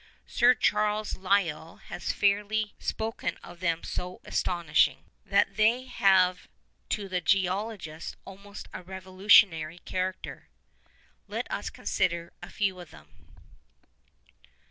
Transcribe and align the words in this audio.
Sir 0.25 0.55
Charles 0.55 1.15
Lyell 1.15 1.75
has 1.75 2.11
fairly 2.11 2.73
spoken 2.79 3.37
of 3.43 3.59
them 3.59 3.81
as 3.83 3.89
so 3.89 4.19
astonishing 4.25 5.03
'that 5.27 5.57
they 5.57 5.83
have 5.83 6.47
to 6.89 7.07
the 7.07 7.21
geologist 7.21 8.15
almost 8.25 8.67
a 8.73 8.81
revolutionary 8.81 9.77
character.' 9.85 10.49
Let 11.27 11.45
us 11.51 11.69
consider 11.69 12.33
a 12.41 12.49
few 12.49 12.79
of 12.79 12.89
them. 12.89 13.35